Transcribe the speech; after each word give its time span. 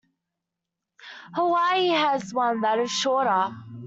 Hawaii 1.35 1.89
has 1.89 2.33
one 2.33 2.61
that 2.61 2.79
is 2.79 2.89
shorter. 2.89 3.51